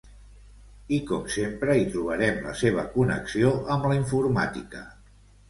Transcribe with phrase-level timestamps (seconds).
[0.95, 4.85] I, com sempre, hi trobarem la seva connexió amb la informàtica.